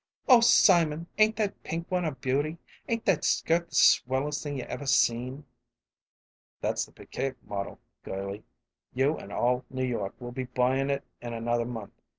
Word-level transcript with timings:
"Oh, 0.27 0.39
Simon, 0.41 1.05
ain't 1.19 1.35
that 1.35 1.61
pink 1.61 1.85
one 1.91 2.05
a 2.05 2.15
beauty! 2.15 2.57
Ain't 2.89 3.05
that 3.05 3.23
skirt 3.23 3.69
the 3.69 3.75
swellest 3.75 4.41
thing 4.41 4.57
you 4.57 4.63
ever 4.63 4.87
seen!" 4.87 5.45
"That's 6.59 6.85
the 6.87 6.91
Piquette 6.91 7.35
model, 7.45 7.79
girlie. 8.03 8.43
You 8.95 9.15
and 9.15 9.31
all 9.31 9.63
New 9.69 9.85
York 9.85 10.19
will 10.19 10.31
be 10.31 10.45
buyin' 10.45 10.89
it 10.89 11.03
in 11.21 11.33
another 11.33 11.65
month. 11.65 11.93